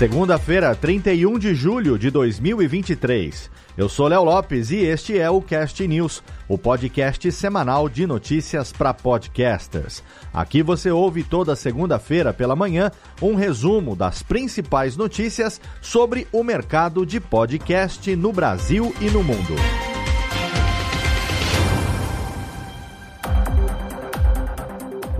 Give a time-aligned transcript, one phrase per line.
[0.00, 3.50] Segunda-feira, 31 de julho de 2023.
[3.76, 8.72] Eu sou Léo Lopes e este é o Cast News, o podcast semanal de notícias
[8.72, 10.02] para podcasters.
[10.32, 12.90] Aqui você ouve toda segunda-feira pela manhã
[13.20, 19.54] um resumo das principais notícias sobre o mercado de podcast no Brasil e no mundo.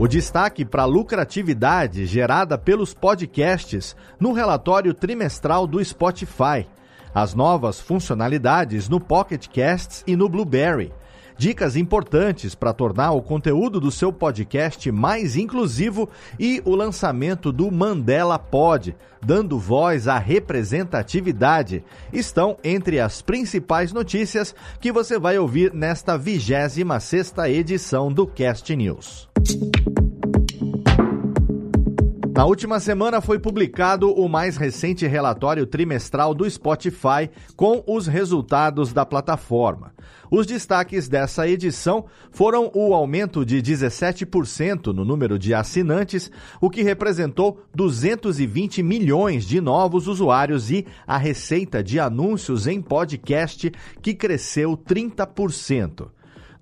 [0.01, 6.67] O destaque para a lucratividade gerada pelos podcasts no relatório trimestral do Spotify,
[7.15, 10.91] as novas funcionalidades no Pocket Casts e no Blueberry,
[11.41, 16.07] dicas importantes para tornar o conteúdo do seu podcast mais inclusivo
[16.39, 24.55] e o lançamento do Mandela Pod, dando voz à representatividade, estão entre as principais notícias
[24.83, 29.27] que você vai ouvir nesta 26 sexta edição do Cast News.
[32.33, 38.93] Na última semana foi publicado o mais recente relatório trimestral do Spotify com os resultados
[38.93, 39.93] da plataforma.
[40.31, 46.85] Os destaques dessa edição foram o aumento de 17% no número de assinantes, o que
[46.85, 54.77] representou 220 milhões de novos usuários e a receita de anúncios em podcast, que cresceu
[54.77, 56.09] 30%.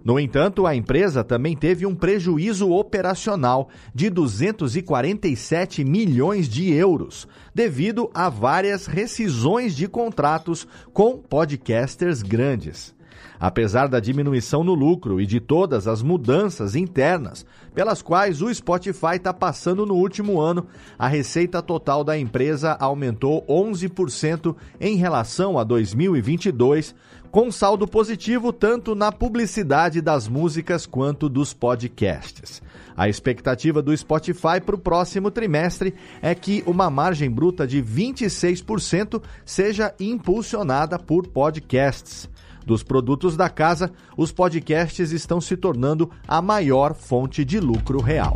[0.05, 8.09] No entanto, a empresa também teve um prejuízo operacional de 247 milhões de euros, devido
[8.15, 12.97] a várias rescisões de contratos com podcasters grandes.
[13.41, 19.15] Apesar da diminuição no lucro e de todas as mudanças internas pelas quais o Spotify
[19.15, 20.67] está passando no último ano,
[20.99, 26.95] a receita total da empresa aumentou 11% em relação a 2022,
[27.31, 32.63] com saldo positivo tanto na publicidade das músicas quanto dos podcasts.
[32.97, 39.23] A expectativa do Spotify para o próximo trimestre é que uma margem bruta de 26%
[39.45, 42.29] seja impulsionada por podcasts.
[42.67, 48.35] Dos produtos da casa, os podcasts estão se tornando a maior fonte de lucro real.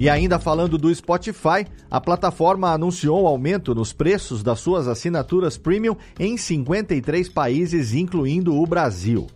[0.00, 5.94] E ainda falando do Spotify, a plataforma anunciou aumento nos preços das suas assinaturas premium
[6.18, 9.26] em 53 países, incluindo o Brasil.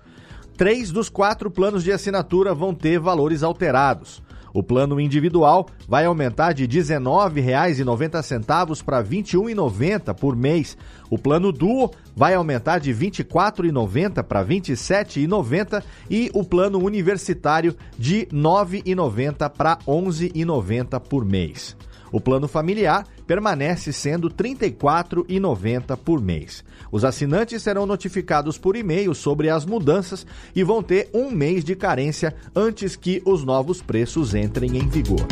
[0.56, 4.22] Três dos quatro planos de assinatura vão ter valores alterados.
[4.54, 10.78] O plano individual vai aumentar de R$ 19,90 para R$ 21,90 por mês.
[11.10, 17.74] O plano Duo vai aumentar de R$ 24,90 para R$ 27,90 e o plano universitário
[17.98, 21.76] de R$ 9,90 para R$ 11,90 por mês.
[22.14, 26.62] O plano familiar permanece sendo R$ 34,90 por mês.
[26.92, 31.74] Os assinantes serão notificados por e-mail sobre as mudanças e vão ter um mês de
[31.74, 35.26] carência antes que os novos preços entrem em vigor.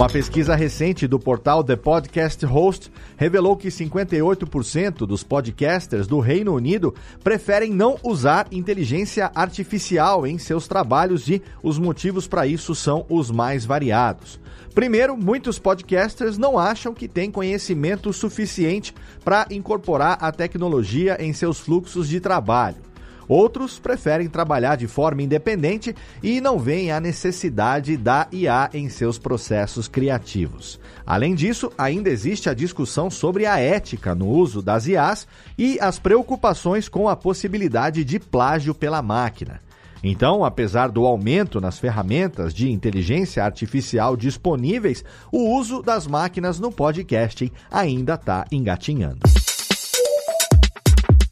[0.00, 6.54] Uma pesquisa recente do portal The Podcast Host revelou que 58% dos podcasters do Reino
[6.54, 13.04] Unido preferem não usar inteligência artificial em seus trabalhos e os motivos para isso são
[13.10, 14.40] os mais variados.
[14.74, 21.60] Primeiro, muitos podcasters não acham que têm conhecimento suficiente para incorporar a tecnologia em seus
[21.60, 22.89] fluxos de trabalho.
[23.30, 29.20] Outros preferem trabalhar de forma independente e não veem a necessidade da IA em seus
[29.20, 30.80] processos criativos.
[31.06, 35.96] Além disso, ainda existe a discussão sobre a ética no uso das IAs e as
[35.96, 39.60] preocupações com a possibilidade de plágio pela máquina.
[40.02, 46.72] Então, apesar do aumento nas ferramentas de inteligência artificial disponíveis, o uso das máquinas no
[46.72, 49.20] podcasting ainda está engatinhando.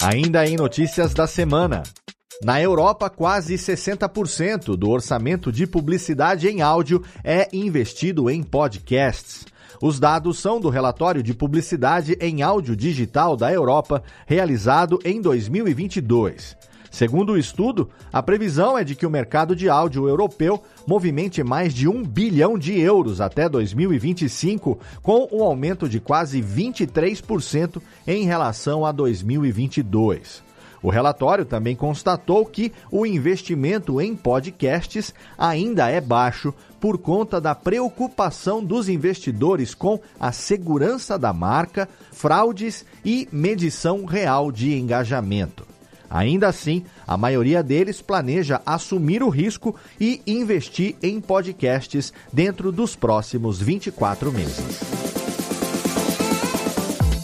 [0.00, 1.82] Ainda em notícias da semana.
[2.40, 9.44] Na Europa, quase 60% do orçamento de publicidade em áudio é investido em podcasts.
[9.82, 16.56] Os dados são do relatório de publicidade em áudio digital da Europa, realizado em 2022.
[16.90, 21.75] Segundo o estudo, a previsão é de que o mercado de áudio europeu movimente mais
[21.75, 28.87] de um bilhão de euros até 2025, com um aumento de quase 23% em relação
[28.87, 30.49] a 2022.
[30.82, 37.55] O relatório também constatou que o investimento em podcasts ainda é baixo por conta da
[37.55, 45.67] preocupação dos investidores com a segurança da marca, fraudes e medição real de engajamento.
[46.10, 52.96] Ainda assim, a maioria deles planeja assumir o risco e investir em podcasts dentro dos
[52.96, 54.81] próximos 24 meses.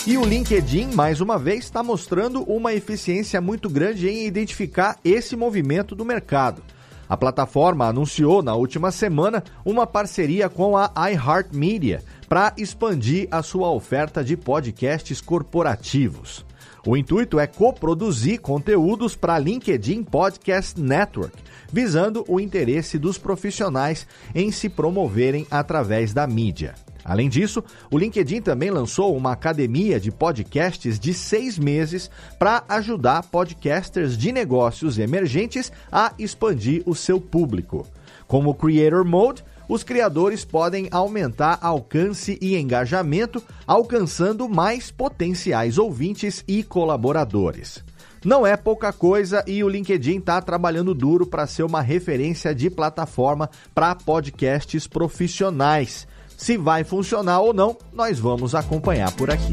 [0.07, 5.35] E o LinkedIn, mais uma vez, está mostrando uma eficiência muito grande em identificar esse
[5.35, 6.63] movimento do mercado.
[7.09, 13.71] A plataforma anunciou na última semana uma parceria com a iHeartMedia para expandir a sua
[13.71, 16.45] oferta de podcasts corporativos.
[16.87, 21.35] O intuito é coproduzir conteúdos para LinkedIn Podcast Network,
[21.73, 26.75] visando o interesse dos profissionais em se promoverem através da mídia.
[27.03, 33.31] Além disso, o LinkedIn também lançou uma academia de podcasts de seis meses para ajudar
[33.31, 37.87] podcasters de negócios emergentes a expandir o seu público.
[38.27, 46.63] Como Creator Mode, os criadores podem aumentar alcance e engajamento, alcançando mais potenciais ouvintes e
[46.63, 47.85] colaboradores.
[48.25, 52.71] Não é pouca coisa e o LinkedIn está trabalhando duro para ser uma referência de
[52.71, 56.07] plataforma para podcasts profissionais.
[56.37, 59.53] Se vai funcionar ou não, nós vamos acompanhar por aqui.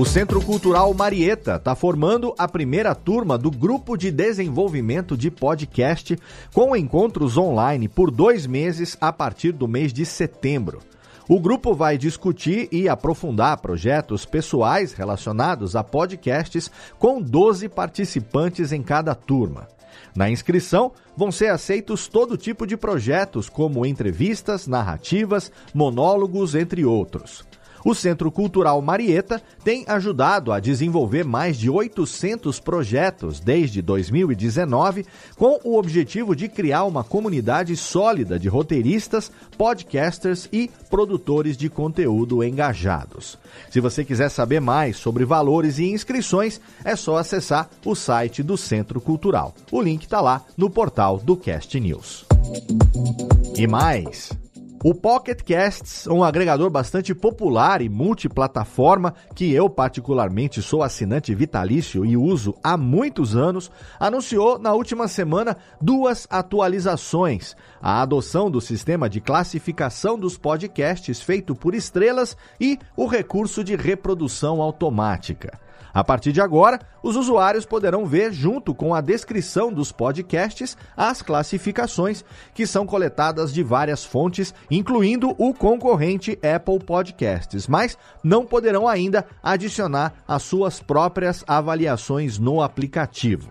[0.00, 6.18] O Centro Cultural Marieta está formando a primeira turma do Grupo de Desenvolvimento de Podcast,
[6.54, 10.80] com encontros online por dois meses a partir do mês de setembro.
[11.28, 18.82] O grupo vai discutir e aprofundar projetos pessoais relacionados a podcasts com 12 participantes em
[18.82, 19.68] cada turma.
[20.16, 27.49] Na inscrição, vão ser aceitos todo tipo de projetos, como entrevistas, narrativas, monólogos, entre outros.
[27.84, 35.06] O Centro Cultural Marieta tem ajudado a desenvolver mais de 800 projetos desde 2019,
[35.36, 42.44] com o objetivo de criar uma comunidade sólida de roteiristas, podcasters e produtores de conteúdo
[42.44, 43.38] engajados.
[43.70, 48.56] Se você quiser saber mais sobre valores e inscrições, é só acessar o site do
[48.56, 49.54] Centro Cultural.
[49.70, 52.26] O link está lá no portal do Cast News.
[53.56, 54.30] E mais.
[54.82, 62.02] O Pocket Casts, um agregador bastante popular e multiplataforma, que eu particularmente sou assinante vitalício
[62.02, 69.06] e uso há muitos anos, anunciou na última semana duas atualizações: a adoção do sistema
[69.06, 75.60] de classificação dos podcasts feito por estrelas e o recurso de reprodução automática.
[75.92, 81.20] A partir de agora, os usuários poderão ver, junto com a descrição dos podcasts, as
[81.22, 88.86] classificações que são coletadas de várias fontes, incluindo o concorrente Apple Podcasts, mas não poderão
[88.86, 93.50] ainda adicionar as suas próprias avaliações no aplicativo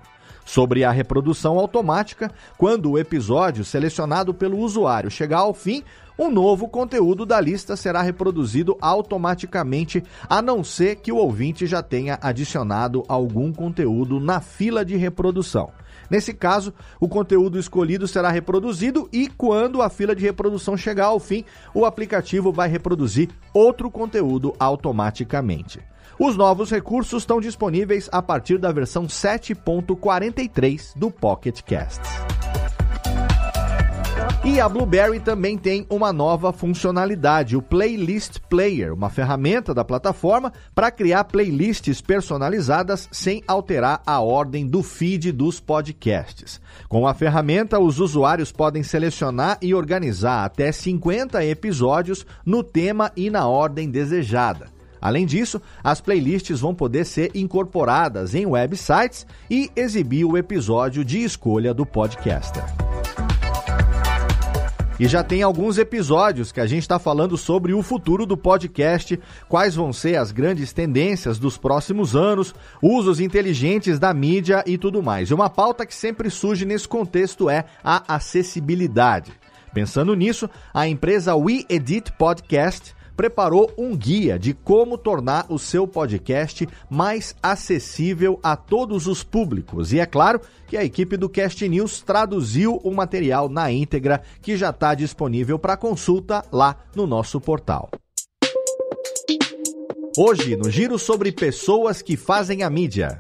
[0.50, 2.32] sobre a reprodução automática.
[2.58, 5.84] Quando o episódio selecionado pelo usuário chegar ao fim,
[6.20, 11.82] um novo conteúdo da lista será reproduzido automaticamente, a não ser que o ouvinte já
[11.82, 15.72] tenha adicionado algum conteúdo na fila de reprodução.
[16.10, 21.22] Nesse caso, o conteúdo escolhido será reproduzido e, quando a fila de reprodução chegar ao
[21.22, 25.80] fim, o aplicativo vai reproduzir outro conteúdo automaticamente.
[26.20, 32.49] Os novos recursos estão disponíveis a partir da versão 7.43 do Pocket Casts.
[34.44, 40.54] E a Blueberry também tem uma nova funcionalidade, o Playlist Player, uma ferramenta da plataforma
[40.74, 46.62] para criar playlists personalizadas sem alterar a ordem do feed dos podcasts.
[46.88, 53.30] Com a ferramenta, os usuários podem selecionar e organizar até 50 episódios no tema e
[53.30, 54.68] na ordem desejada.
[55.02, 61.24] Além disso, as playlists vão poder ser incorporadas em websites e exibir o episódio de
[61.24, 62.64] escolha do podcaster.
[65.00, 69.18] E já tem alguns episódios que a gente está falando sobre o futuro do podcast,
[69.48, 75.02] quais vão ser as grandes tendências dos próximos anos, usos inteligentes da mídia e tudo
[75.02, 75.30] mais.
[75.30, 79.32] E uma pauta que sempre surge nesse contexto é a acessibilidade.
[79.74, 85.86] Pensando nisso, a empresa We Edit Podcast preparou um guia de como tornar o seu
[85.86, 89.92] podcast mais acessível a todos os públicos.
[89.92, 94.56] E é claro que a equipe do Cast News traduziu o material na íntegra que
[94.56, 97.90] já está disponível para consulta lá no nosso portal.
[100.18, 103.20] Hoje, no giro sobre pessoas que fazem a mídia.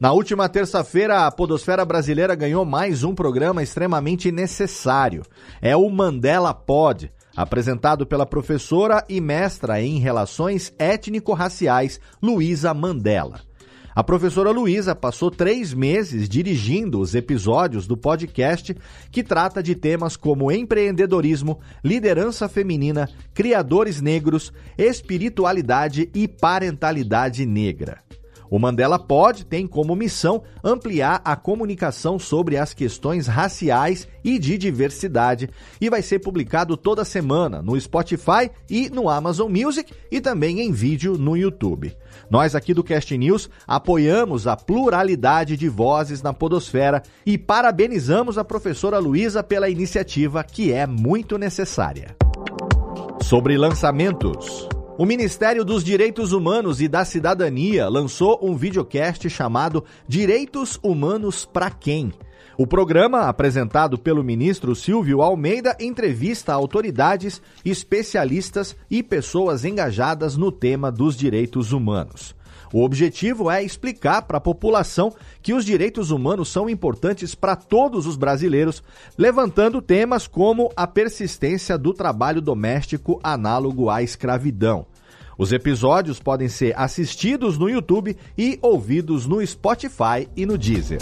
[0.00, 5.24] Na última terça-feira, a Podosfera Brasileira ganhou mais um programa extremamente necessário.
[5.60, 13.40] É o Mandela Pod apresentado pela professora e mestra em relações étnico-raciais Luísa Mandela.
[13.94, 18.74] A professora Luísa passou três meses dirigindo os episódios do podcast
[19.10, 27.98] que trata de temas como empreendedorismo, liderança feminina, criadores negros, espiritualidade e parentalidade negra.
[28.52, 34.58] O Mandela Pod tem como missão ampliar a comunicação sobre as questões raciais e de
[34.58, 35.48] diversidade
[35.80, 40.70] e vai ser publicado toda semana no Spotify e no Amazon Music e também em
[40.70, 41.96] vídeo no YouTube.
[42.28, 48.44] Nós aqui do Cast News apoiamos a pluralidade de vozes na podosfera e parabenizamos a
[48.44, 52.14] professora Luísa pela iniciativa que é muito necessária.
[53.22, 54.68] Sobre lançamentos.
[55.02, 61.72] O Ministério dos Direitos Humanos e da Cidadania lançou um videocast chamado Direitos Humanos para
[61.72, 62.12] Quem?
[62.56, 70.92] O programa, apresentado pelo ministro Silvio Almeida, entrevista autoridades, especialistas e pessoas engajadas no tema
[70.92, 72.32] dos direitos humanos.
[72.72, 78.06] O objetivo é explicar para a população que os direitos humanos são importantes para todos
[78.06, 78.84] os brasileiros,
[79.18, 84.86] levantando temas como a persistência do trabalho doméstico análogo à escravidão.
[85.42, 91.00] Os episódios podem ser assistidos no YouTube e ouvidos no Spotify e no Deezer.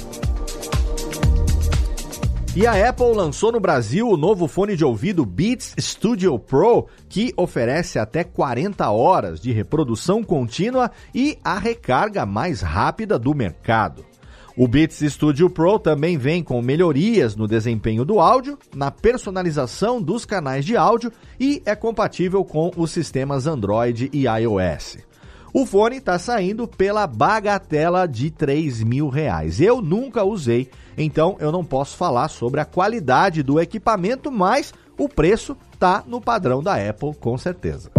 [2.57, 7.35] E a Apple lançou no Brasil o novo fone de ouvido Beats Studio Pro, que
[7.37, 14.10] oferece até 40 horas de reprodução contínua e a recarga mais rápida do mercado.
[14.57, 20.25] O Beats Studio Pro também vem com melhorias no desempenho do áudio, na personalização dos
[20.25, 24.99] canais de áudio e é compatível com os sistemas Android e iOS.
[25.53, 29.61] O fone está saindo pela bagatela de 3 mil reais.
[29.61, 35.09] Eu nunca usei, então eu não posso falar sobre a qualidade do equipamento, mas o
[35.09, 37.91] preço está no padrão da Apple, com certeza.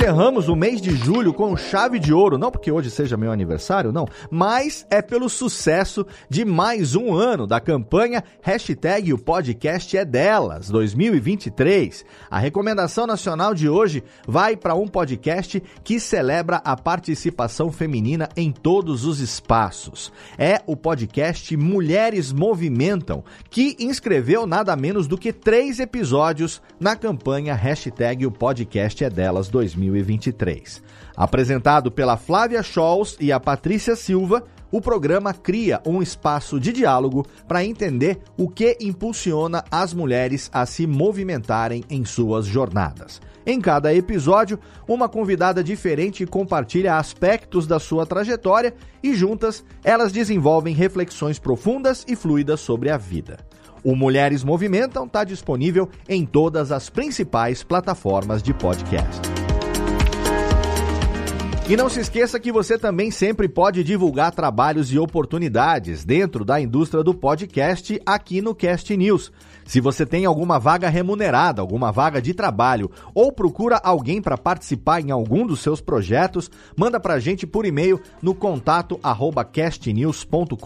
[0.00, 3.92] Encerramos o mês de julho com chave de ouro, não porque hoje seja meu aniversário,
[3.92, 10.02] não, mas é pelo sucesso de mais um ano da campanha Hashtag o podcast é
[10.02, 12.06] delas 2023.
[12.30, 18.50] A recomendação nacional de hoje vai para um podcast que celebra a participação feminina em
[18.50, 20.10] todos os espaços.
[20.38, 27.54] É o podcast Mulheres Movimentam, que inscreveu nada menos do que três episódios na campanha
[27.54, 29.89] Hashtag o podcast é delas 2023.
[31.16, 37.26] Apresentado pela Flávia Scholz e a Patrícia Silva, o programa cria um espaço de diálogo
[37.48, 43.20] para entender o que impulsiona as mulheres a se movimentarem em suas jornadas.
[43.44, 50.74] Em cada episódio, uma convidada diferente compartilha aspectos da sua trajetória e juntas elas desenvolvem
[50.74, 53.38] reflexões profundas e fluidas sobre a vida.
[53.82, 59.39] O Mulheres Movimentam está disponível em todas as principais plataformas de podcast.
[61.70, 66.60] E não se esqueça que você também sempre pode divulgar trabalhos e oportunidades dentro da
[66.60, 69.30] indústria do podcast aqui no Cast News.
[69.70, 75.00] Se você tem alguma vaga remunerada, alguma vaga de trabalho ou procura alguém para participar
[75.00, 78.98] em algum dos seus projetos, manda para a gente por e-mail no contato
[79.52, 80.56] castnews.com.br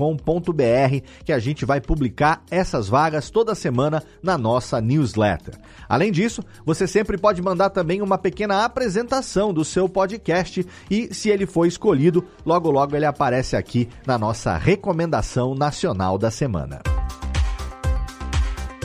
[1.22, 5.54] que a gente vai publicar essas vagas toda semana na nossa newsletter.
[5.86, 11.28] Além disso, você sempre pode mandar também uma pequena apresentação do seu podcast e se
[11.28, 16.80] ele for escolhido, logo logo ele aparece aqui na nossa recomendação nacional da semana.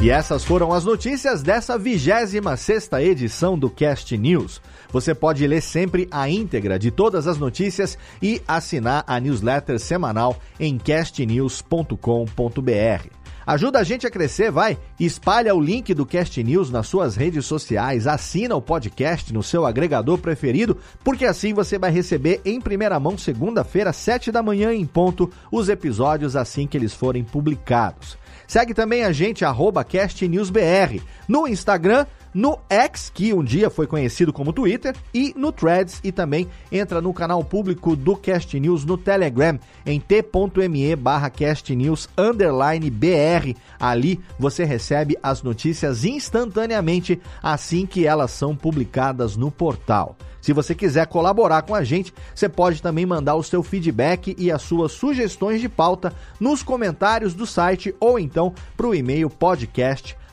[0.01, 4.60] E essas foram as notícias dessa 26 edição do Cast News.
[4.92, 10.38] Você pode ler sempre a íntegra de todas as notícias e assinar a newsletter semanal
[10.60, 13.19] em castnews.com.br.
[13.50, 14.77] Ajuda a gente a crescer, vai!
[15.00, 19.65] Espalha o link do Cast News nas suas redes sociais, assina o podcast no seu
[19.65, 24.86] agregador preferido, porque assim você vai receber em primeira mão, segunda-feira, sete da manhã em
[24.86, 28.20] ponto, os episódios assim que eles forem publicados.
[28.48, 34.31] Segue também a gente, arroba CastNewsBR, no Instagram, no X, que um dia foi conhecido
[34.31, 38.98] como Twitter, e no Threads, e também entra no canal público do Cast News no
[38.98, 43.55] Telegram, em t.me barra castnews underline BR.
[43.79, 50.15] Ali você recebe as notícias instantaneamente assim que elas são publicadas no portal.
[50.41, 54.51] Se você quiser colaborar com a gente, você pode também mandar o seu feedback e
[54.51, 59.29] as suas sugestões de pauta nos comentários do site ou então para o e-mail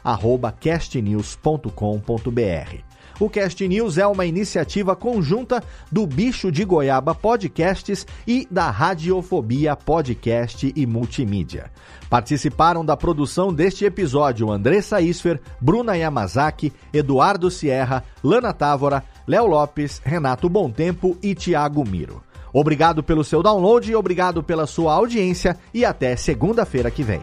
[0.06, 2.96] podcast@castnews.com.br.
[3.18, 9.74] O Cast News é uma iniciativa conjunta do Bicho de Goiaba Podcasts e da Radiofobia
[9.74, 11.70] Podcast e Multimídia.
[12.10, 20.02] Participaram da produção deste episódio Andressa Isfer, Bruna Yamazaki, Eduardo Sierra, Lana Távora, Léo Lopes,
[20.04, 22.22] Renato Tempo e Tiago Miro.
[22.52, 27.22] Obrigado pelo seu download, obrigado pela sua audiência e até segunda-feira que vem.